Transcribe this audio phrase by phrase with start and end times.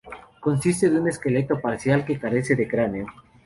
[0.39, 3.05] Consiste de un esqueleto parcial, que carece de cráneo.